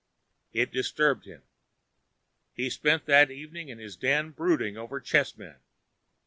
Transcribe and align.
It 0.51 0.71
disturbed 0.71 1.25
him. 1.25 1.43
He 2.55 2.71
spent 2.71 3.05
that 3.05 3.29
evening 3.29 3.69
in 3.69 3.77
his 3.77 3.95
den 3.95 4.31
brooding 4.31 4.75
over 4.75 4.99
chessmen. 4.99 5.57